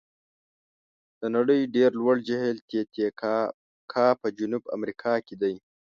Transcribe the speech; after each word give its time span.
د 1.19 1.21
نړۍ 1.35 1.61
ډېر 1.75 1.89
لوړ 1.99 2.15
جهیل 2.27 2.57
تي 2.69 2.79
تي 2.93 3.05
کاکا 3.21 4.07
په 4.21 4.27
جنوب 4.37 4.63
امریکا 4.75 5.13
کې 5.25 5.35
دی. 5.41 5.55